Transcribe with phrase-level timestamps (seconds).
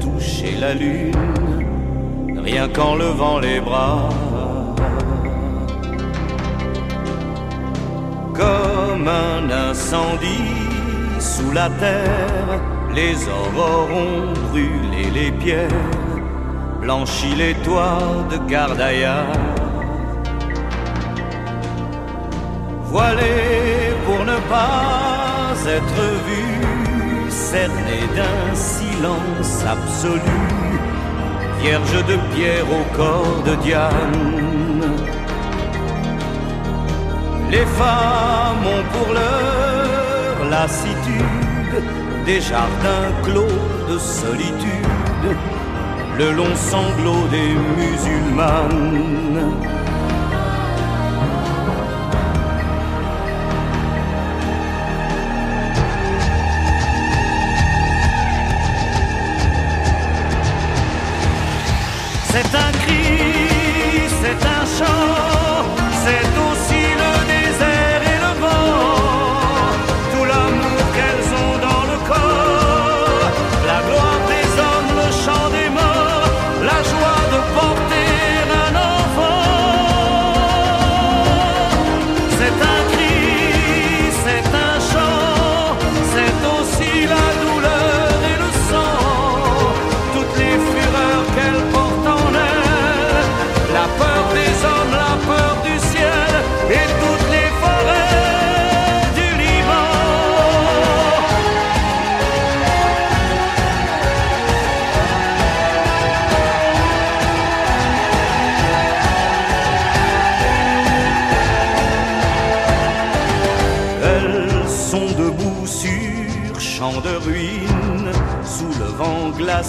[0.00, 4.08] toucher la lune, rien qu'en levant les bras.
[8.34, 10.54] Comme un incendie
[11.18, 12.60] sous la terre,
[12.94, 15.90] les aurores ont brûlé les pierres,
[16.80, 19.24] blanchi les toits de Gardaïa.
[22.84, 23.36] Voilé
[24.06, 26.07] pour ne pas être
[27.52, 30.38] cerné d'un silence absolu,
[31.62, 34.82] vierge de pierre au corps de Diane.
[37.50, 41.82] Les femmes ont pour leur lassitude
[42.26, 43.58] des jardins clos
[43.90, 45.30] de solitude,
[46.18, 49.77] le long sanglot des musulmanes.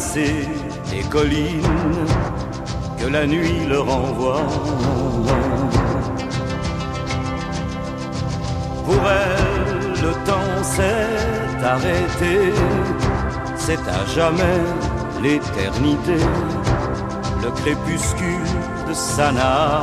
[0.09, 0.47] Glacé
[0.91, 1.63] des collines
[2.99, 4.45] que la nuit leur envoie.
[8.85, 12.53] Pour elles, le temps s'est arrêté,
[13.55, 14.61] c'est à jamais
[15.21, 16.17] l'éternité,
[17.43, 18.51] le crépuscule
[18.87, 19.81] de Sanaa.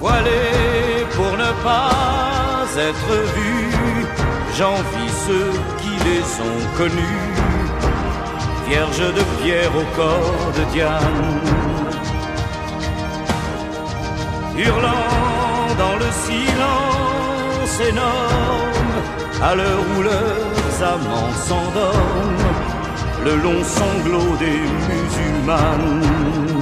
[0.00, 1.90] Voilés pour ne pas
[2.76, 4.06] être vus,
[4.56, 7.32] j'envie ceux qui les ont connus,
[8.68, 11.40] vierges de pierre au corps de Diane.
[14.56, 15.08] Hurlant
[15.78, 18.96] dans le silence énorme,
[19.42, 22.48] à l'heure où leurs amants s'endorment,
[23.24, 26.57] le long sanglot des musulmanes.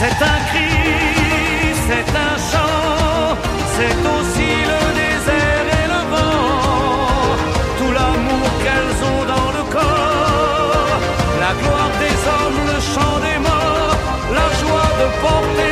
[0.00, 3.36] C'est un cri, c'est un chant,
[3.74, 7.36] c'est aussi le désert et le vent,
[7.78, 11.00] tout l'amour qu'elles ont dans le corps,
[11.40, 13.98] la gloire des hommes, le chant des morts,
[14.38, 15.67] la joie de porter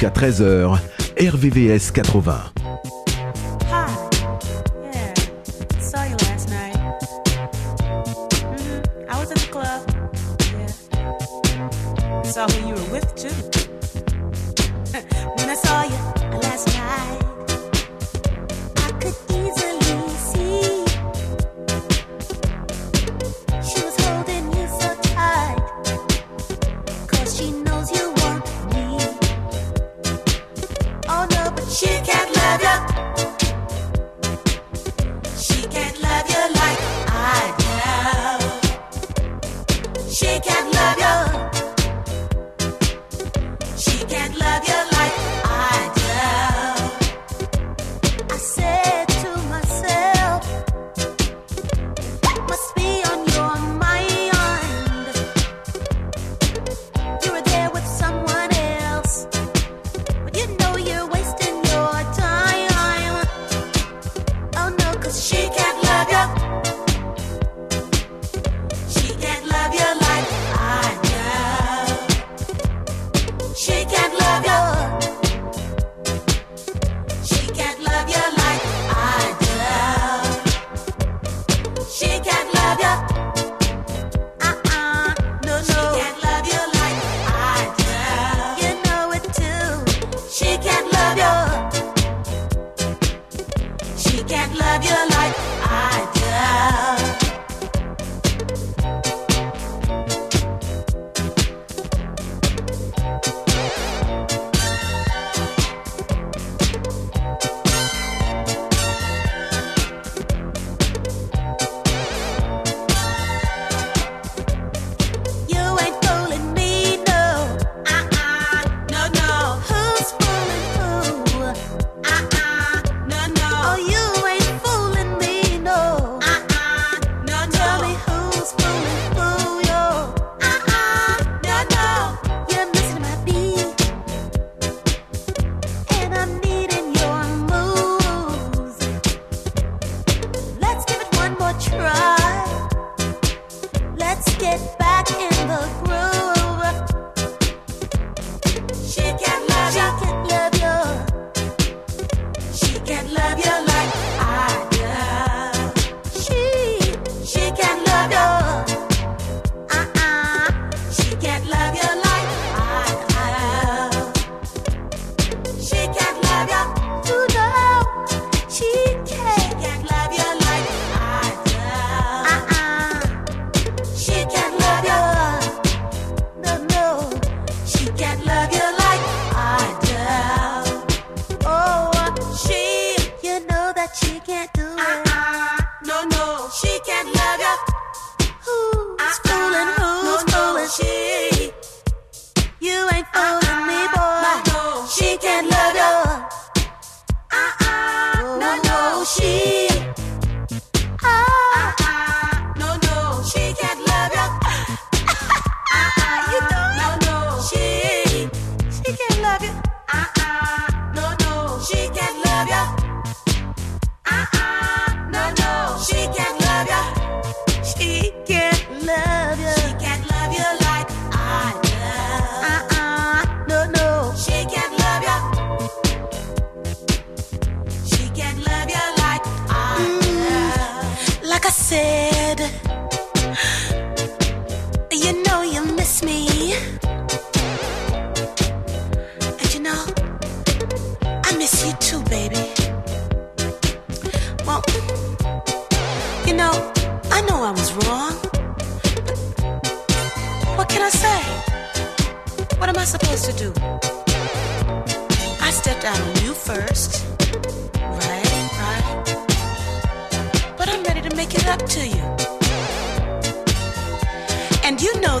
[0.00, 0.78] Jusqu'à 13h,
[1.20, 2.59] RVVS 80.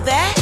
[0.04, 0.39] that?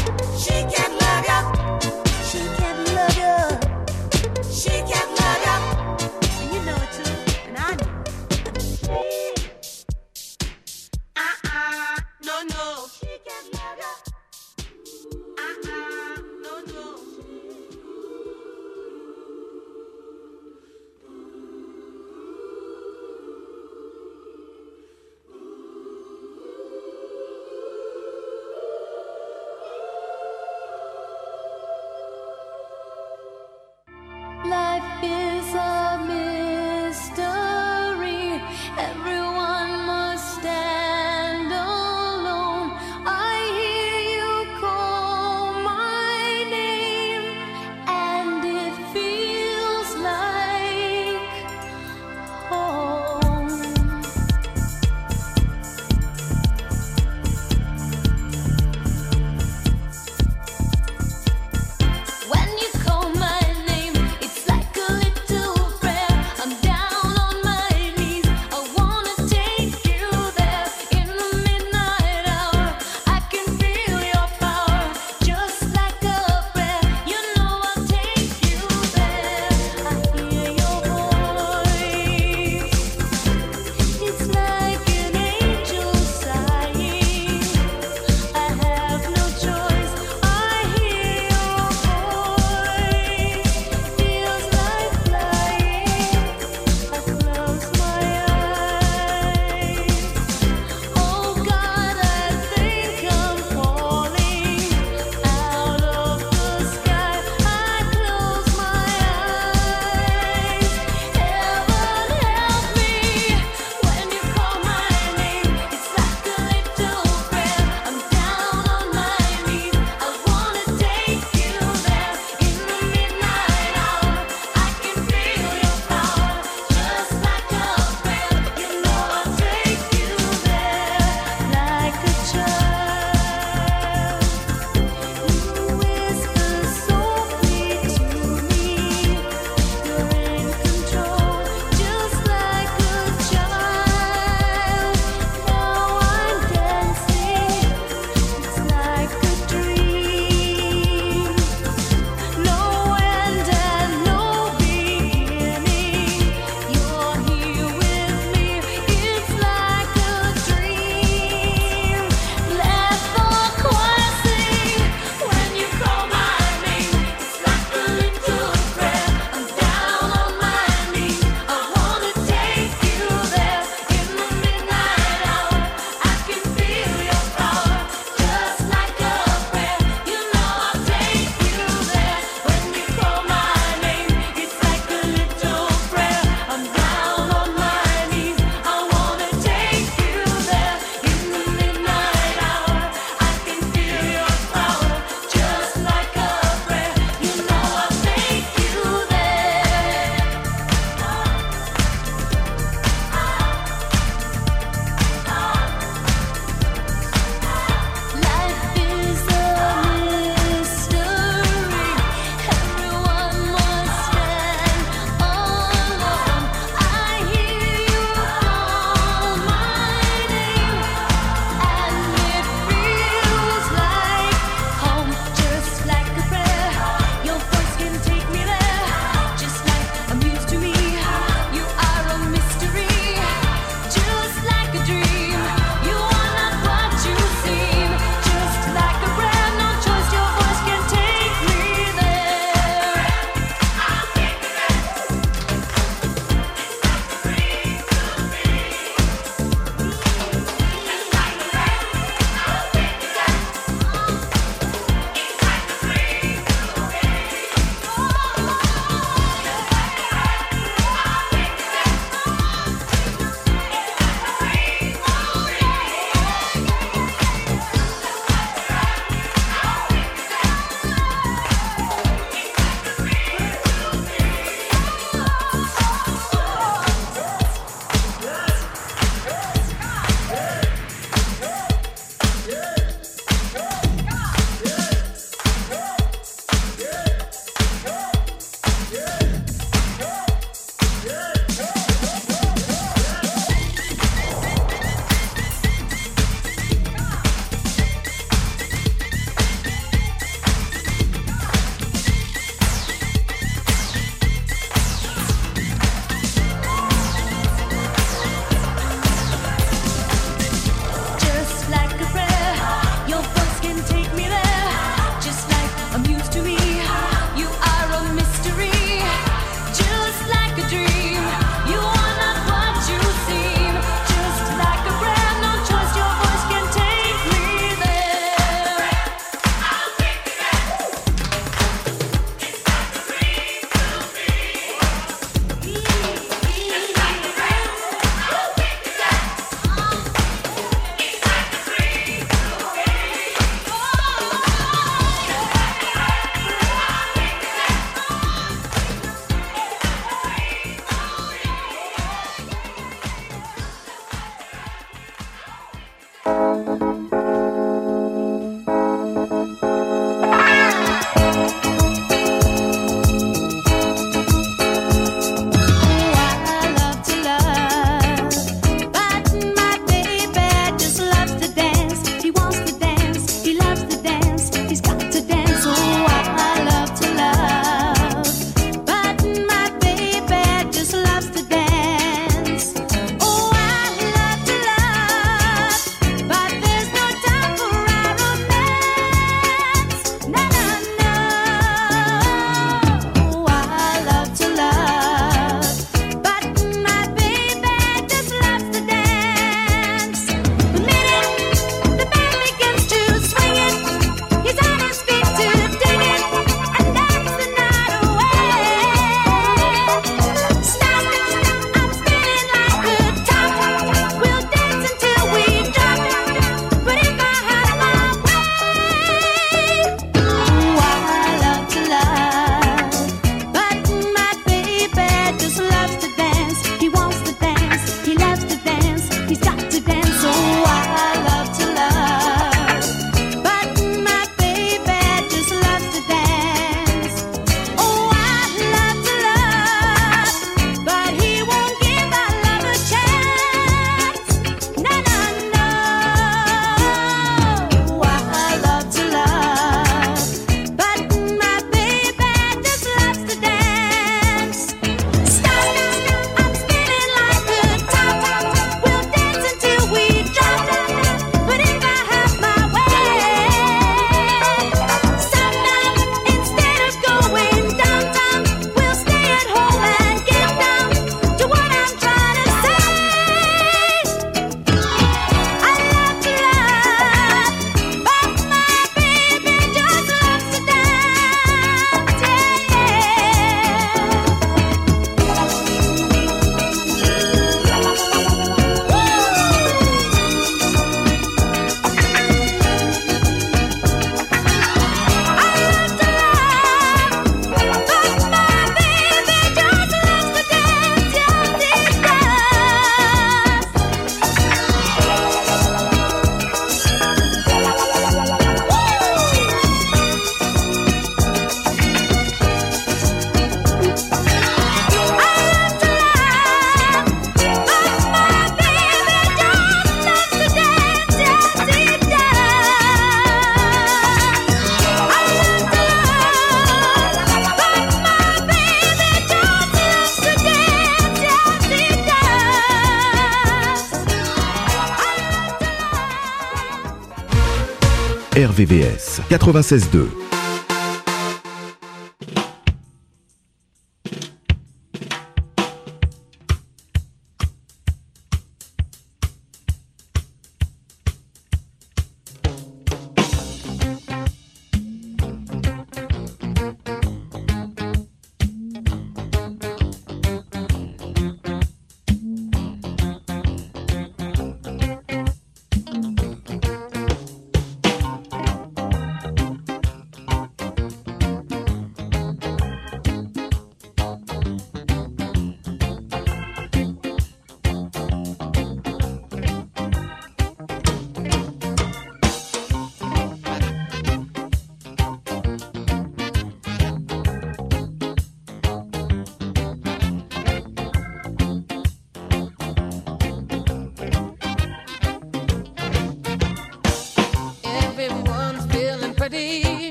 [538.59, 540.38] RVVS 96.2.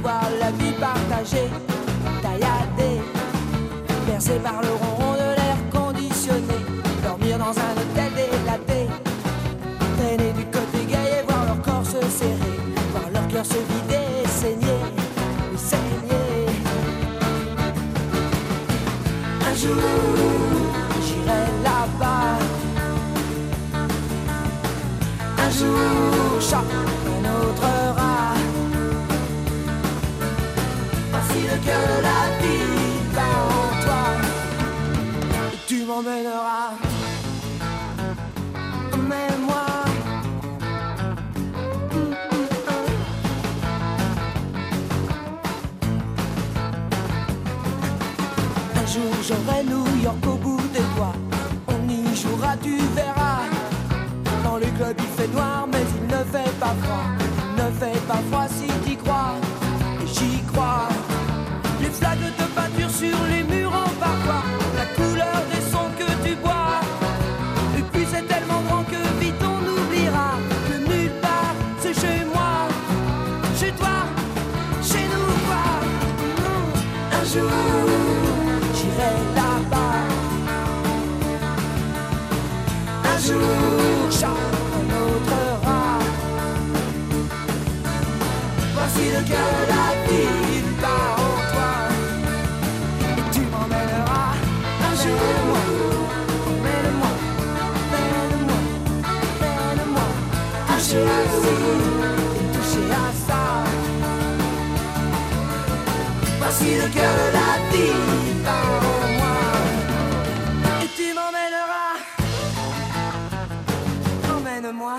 [0.00, 1.50] avoir la vie partagée,
[2.22, 3.00] tailladée,
[4.06, 6.58] percée par le ronron de l'air conditionné,
[7.04, 8.88] dormir dans un hôtel délaté,
[9.98, 12.56] traîner du côté gay et voir leur corps se serrer,
[12.92, 14.80] voir leur cœur se vider saigner,
[15.56, 16.46] saigner.
[19.48, 19.76] Un jour,
[21.04, 22.38] j'irai là-bas.
[25.36, 26.99] Un jour, chat.
[31.66, 34.04] que la vie va en toi.
[35.66, 36.72] Tu m'emmèneras.
[38.92, 39.64] Emmène-moi.
[48.76, 51.14] Un jour j'aurai New York au bout des doigts.
[51.68, 53.42] On y jouera, tu verras.
[54.44, 57.06] Dans le club il fait noir, mais il ne fait pas froid.
[57.56, 59.34] Ne fait pas froid si t'y crois.
[60.02, 60.88] Et j'y crois.
[62.00, 64.42] Flaque de peinture sur les murs en parfois
[64.74, 66.80] La couleur des sons que tu bois.
[67.76, 70.30] Le puits est tellement grand que vite on oubliera
[70.66, 72.68] que nulle part c'est chez moi,
[73.58, 73.98] chez toi,
[74.82, 75.66] chez nous quoi.
[76.24, 77.20] Mmh.
[77.20, 77.50] Un jour
[78.76, 80.00] j'irai là-bas.
[83.12, 83.50] Un jour
[84.18, 84.40] j'en
[85.04, 85.98] autre rat.
[88.74, 89.59] Voici le cœur.
[106.60, 107.96] si le cœur la vie
[108.30, 108.64] est en
[109.18, 109.36] moi.
[110.82, 111.94] Et tu m'emmèneras,
[114.36, 114.96] emmène-moi.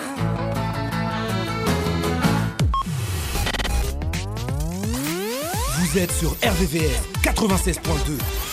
[5.78, 8.51] Vous êtes sur RVVR 96.2.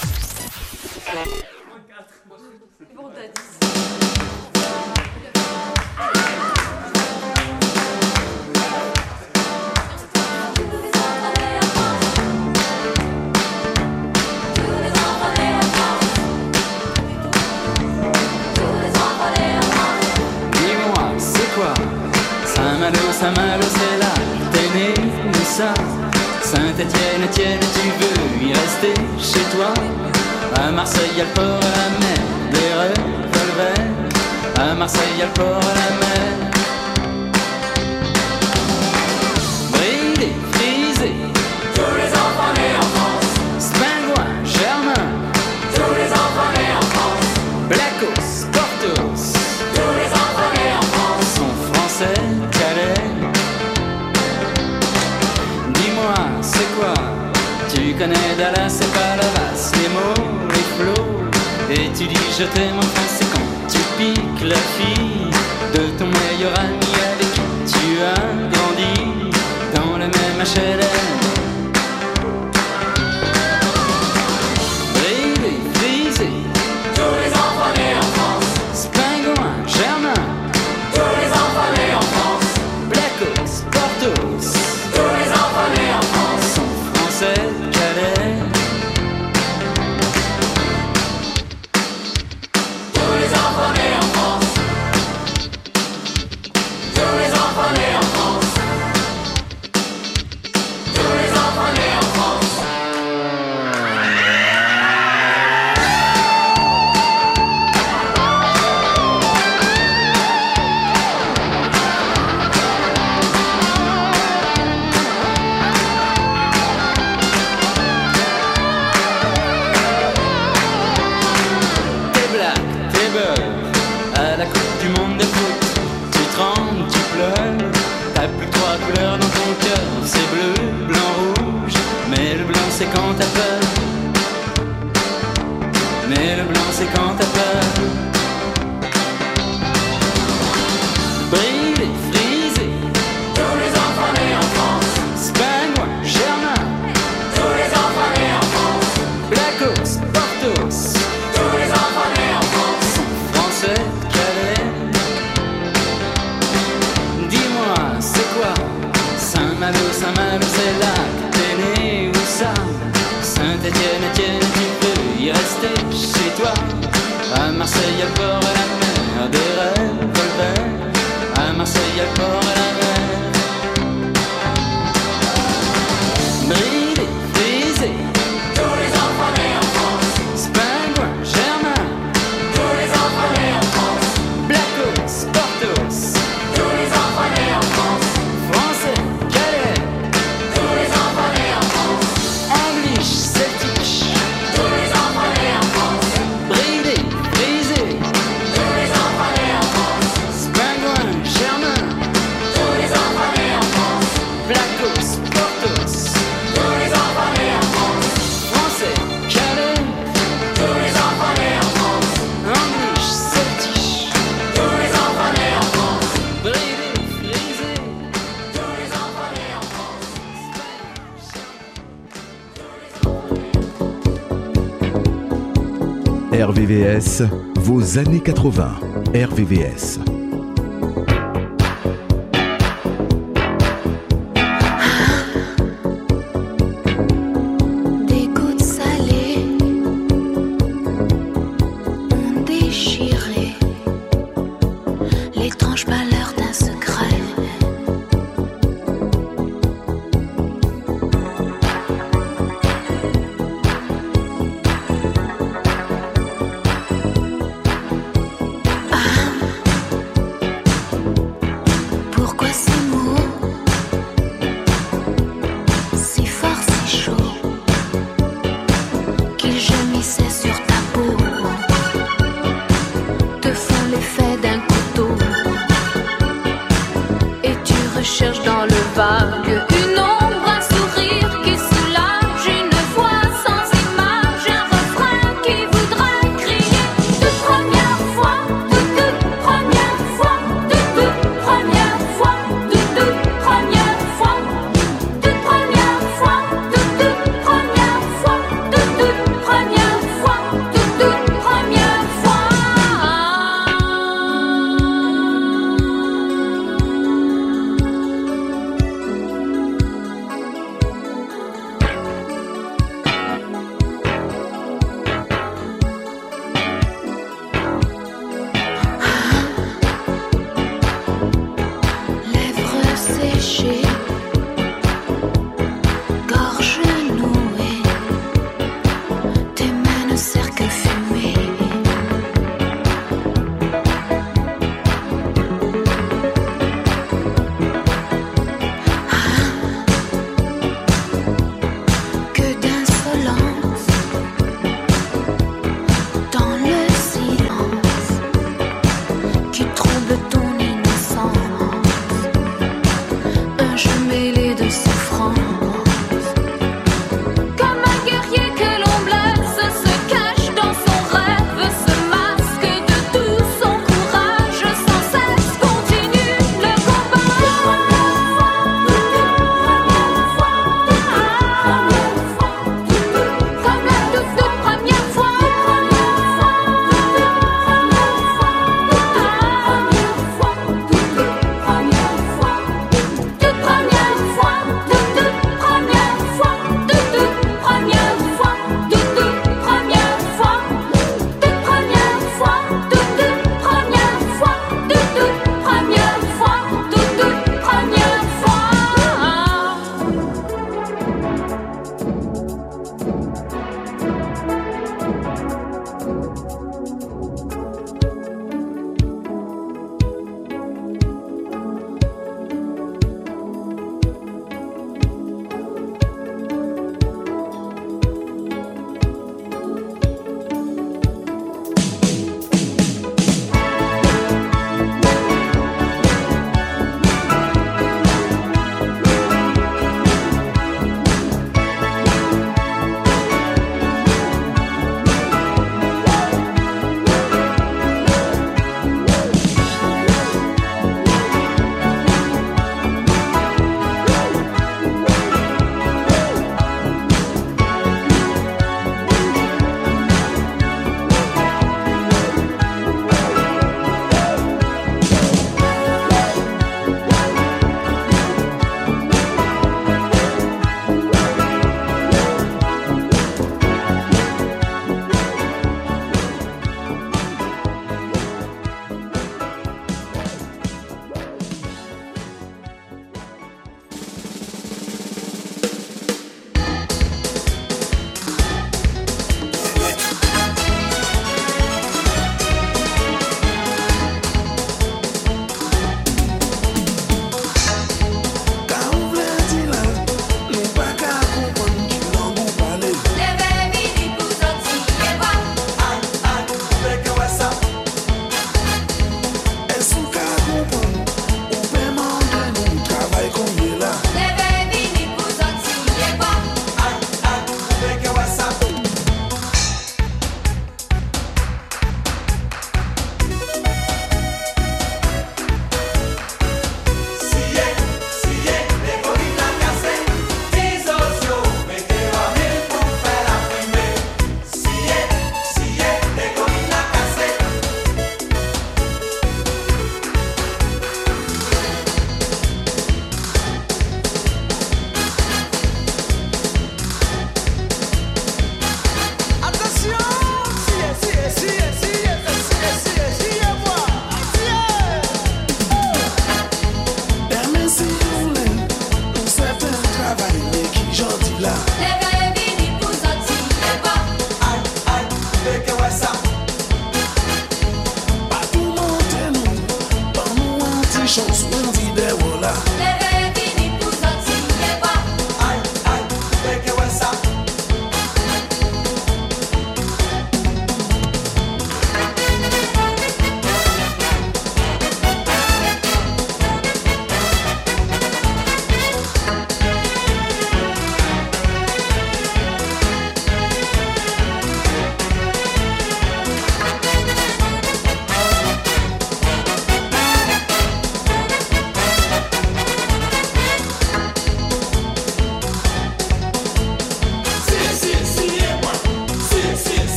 [226.69, 227.23] RVVS,
[227.56, 228.79] vos années 80.
[229.14, 230.17] RVVS.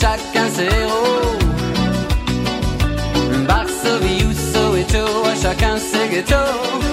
[0.00, 1.38] chacun ses héros.
[3.46, 6.83] Varsovie, Uso et Cho, à chacun ses ghettos.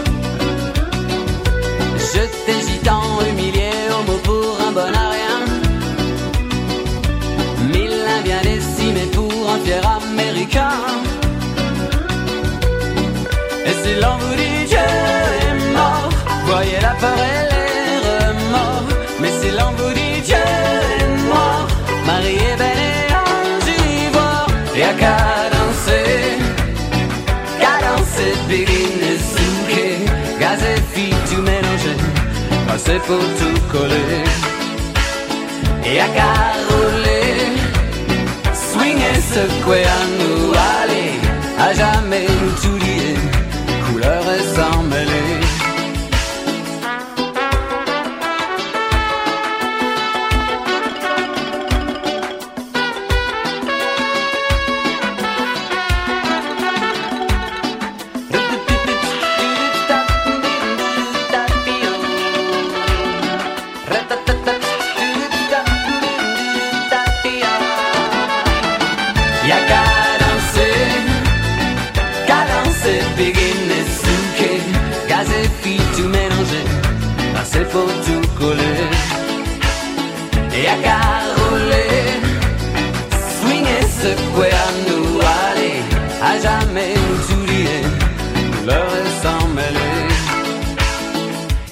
[32.92, 34.24] c'est pour tout coller.
[35.86, 37.36] Et à caroler,
[38.54, 41.12] swing et secouer à nous, aller
[41.58, 43.21] à jamais nous oublier.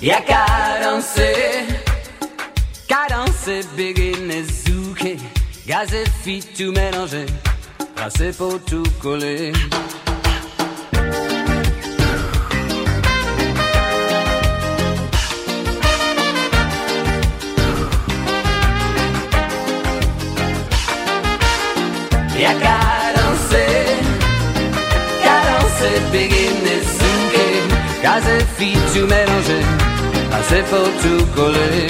[0.02, 1.66] Ja, garan se,
[2.88, 5.18] garan se begine zouke,
[5.68, 7.26] gaz et fit tout mélanger,
[7.98, 9.52] tracé pour tout coller.
[22.40, 23.66] Ja, garan se,
[25.26, 28.78] garan se begine zouke, fit
[29.08, 29.89] mélanger,
[30.40, 31.88] Ah, assez fort tout collé.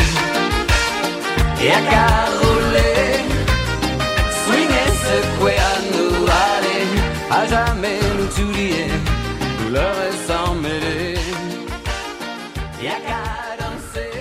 [1.63, 3.23] Y'a qu'à rouler,
[4.43, 6.83] swinguer, secouer à nous aller,
[7.29, 8.89] à jamais nous tout lier,
[9.63, 11.17] douleur et s'en mêler.
[12.81, 13.23] Y'a qu'à
[13.59, 14.13] danser.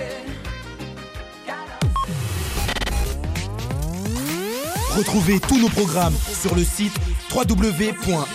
[4.97, 6.95] Retrouvez tous nos programmes sur le site
[7.33, 8.29] www.rvvs.fr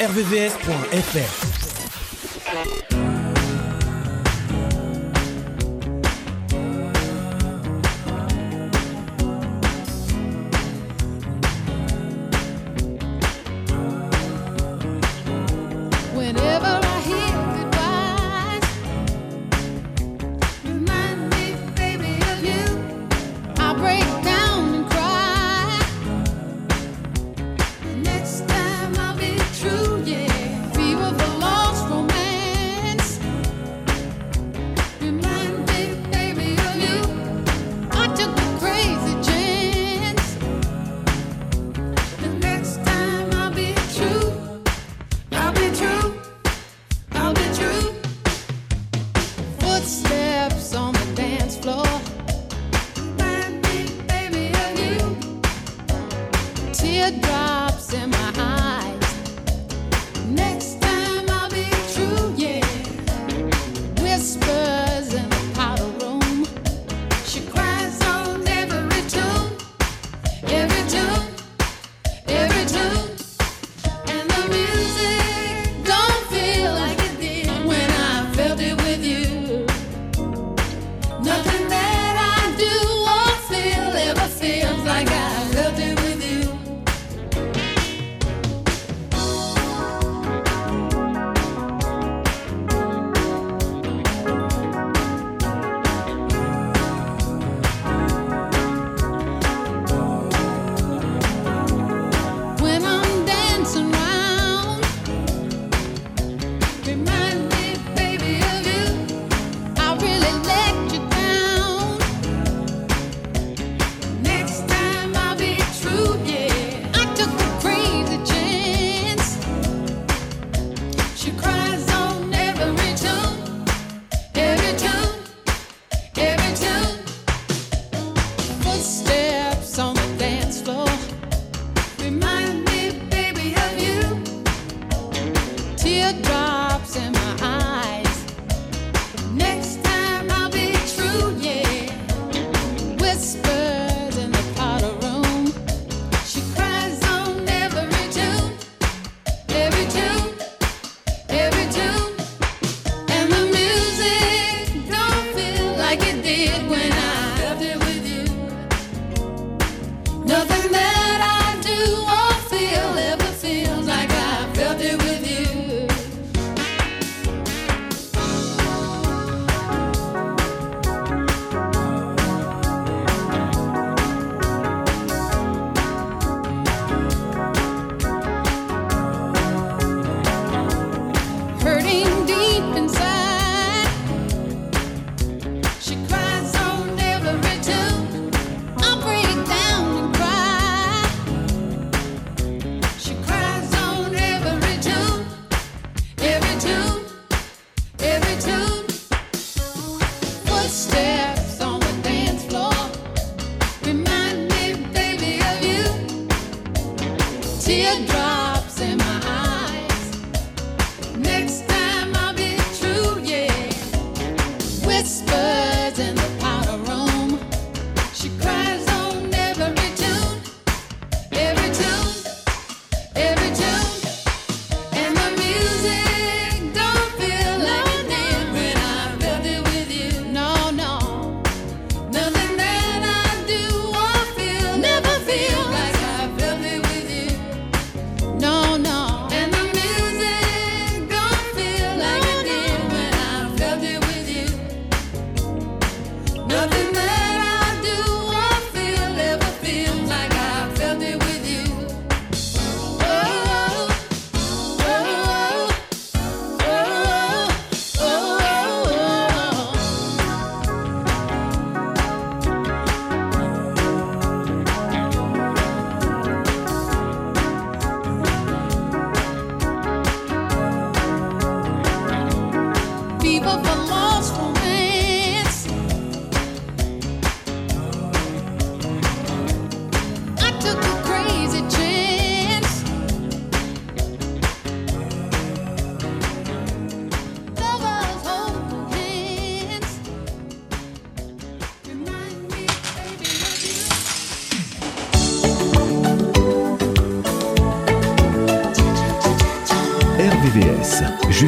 [273.63, 273.84] love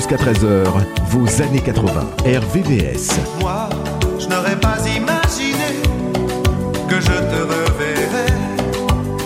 [0.08, 0.66] jusqu'à 13h,
[1.08, 1.90] vos années 80,
[2.24, 3.18] RVVS.
[3.40, 3.68] Moi,
[4.18, 5.82] je n'aurais pas imaginé
[6.88, 8.32] que je te reverrais.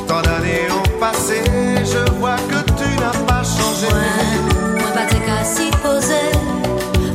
[0.06, 1.42] Tant d'années ont passé,
[1.84, 3.86] je vois que tu n'as pas changé.
[3.92, 6.30] Ouais, moi, pas te casser poser,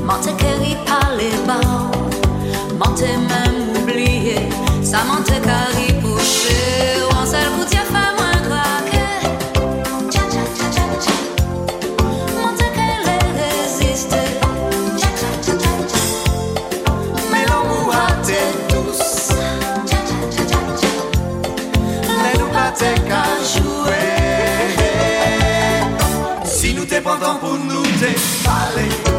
[0.04, 1.92] mentir carry par les bars,
[2.78, 4.50] mentir même oublier,
[4.84, 7.05] ça mentir carry pousser.
[27.40, 29.15] pour nous dévaler.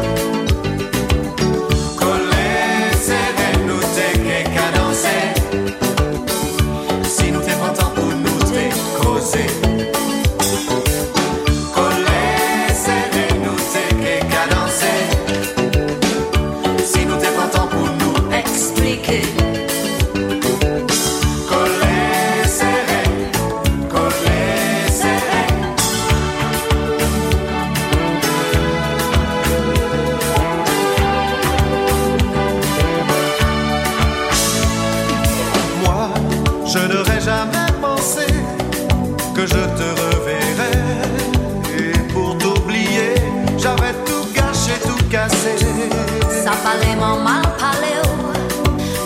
[46.63, 48.33] Pas les mamans, pas les hauts,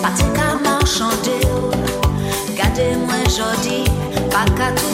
[0.02, 1.47] pas tes carmes chantez,
[2.58, 3.86] gardez-moi j'en dis,
[4.30, 4.90] pas qu'à.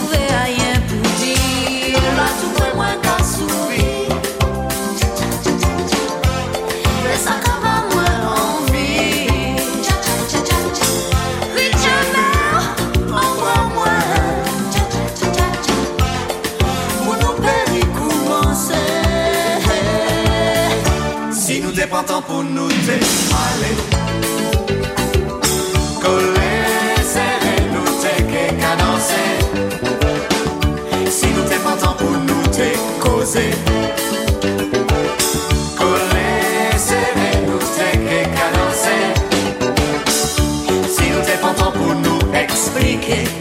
[43.07, 43.36] Yeah.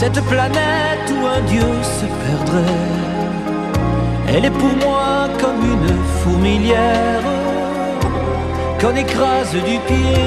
[0.00, 2.84] cette planète où un dieu se perdrait.
[4.28, 7.22] Elle est pour moi comme une fourmilière
[8.78, 10.22] qu'on écrase du pied.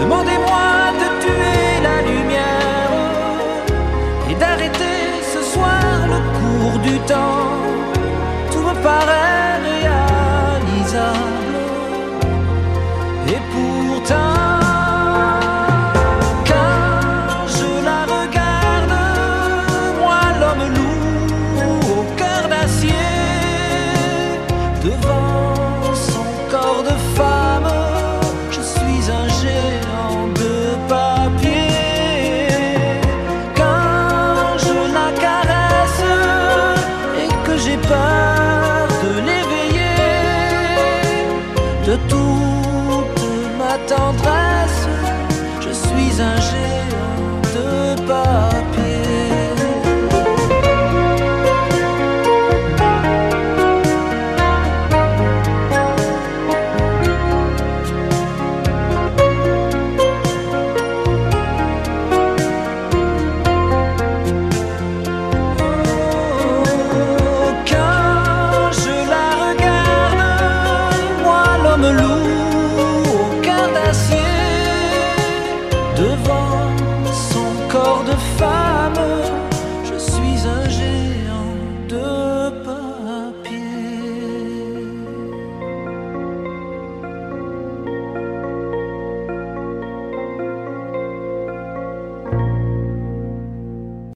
[0.00, 0.68] Demandez-moi
[1.02, 2.92] de tuer la lumière
[4.30, 5.00] et d'arrêter
[5.32, 5.82] ce soir
[6.14, 7.48] le cours du temps.
[8.52, 9.57] Tout me paraît